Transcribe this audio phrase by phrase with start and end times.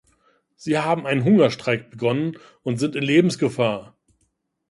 [0.55, 3.95] Sie haben einen Hungerstreik begonnen und sind in Lebensgefahr.